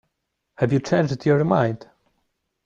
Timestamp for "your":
1.27-1.43